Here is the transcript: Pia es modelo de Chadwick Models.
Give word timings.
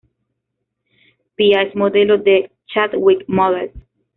Pia 1.35 1.61
es 1.61 1.75
modelo 1.75 2.17
de 2.17 2.49
Chadwick 2.65 3.23
Models. 3.27 3.71